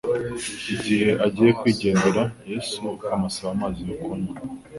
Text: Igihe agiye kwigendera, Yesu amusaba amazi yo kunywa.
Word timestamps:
Igihe 0.75 1.09
agiye 1.25 1.51
kwigendera, 1.59 2.23
Yesu 2.51 2.85
amusaba 3.13 3.49
amazi 3.55 3.81
yo 3.89 3.95
kunywa. 4.03 4.35